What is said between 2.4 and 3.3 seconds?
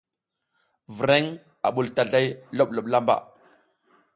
loɓloɓ lamba.